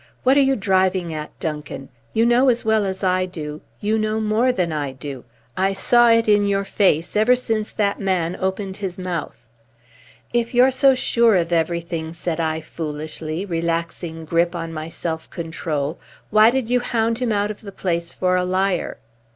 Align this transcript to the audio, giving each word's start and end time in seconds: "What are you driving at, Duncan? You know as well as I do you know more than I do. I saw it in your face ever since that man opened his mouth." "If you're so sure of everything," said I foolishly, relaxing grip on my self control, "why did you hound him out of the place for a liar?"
"What 0.23 0.35
are 0.35 0.39
you 0.39 0.55
driving 0.55 1.13
at, 1.13 1.39
Duncan? 1.39 1.89
You 2.11 2.25
know 2.25 2.49
as 2.49 2.65
well 2.65 2.87
as 2.87 3.03
I 3.03 3.27
do 3.27 3.61
you 3.81 3.99
know 3.99 4.19
more 4.19 4.51
than 4.51 4.73
I 4.73 4.93
do. 4.93 5.25
I 5.55 5.73
saw 5.73 6.09
it 6.09 6.27
in 6.27 6.47
your 6.47 6.63
face 6.65 7.15
ever 7.15 7.35
since 7.35 7.71
that 7.73 7.99
man 7.99 8.35
opened 8.39 8.77
his 8.77 8.97
mouth." 8.97 9.47
"If 10.33 10.55
you're 10.55 10.71
so 10.71 10.95
sure 10.95 11.35
of 11.35 11.51
everything," 11.53 12.13
said 12.13 12.39
I 12.39 12.61
foolishly, 12.61 13.45
relaxing 13.45 14.25
grip 14.25 14.55
on 14.55 14.73
my 14.73 14.89
self 14.89 15.29
control, 15.29 15.99
"why 16.31 16.49
did 16.49 16.67
you 16.67 16.79
hound 16.79 17.19
him 17.19 17.31
out 17.31 17.51
of 17.51 17.61
the 17.61 17.71
place 17.71 18.11
for 18.11 18.35
a 18.35 18.43
liar?" 18.43 18.97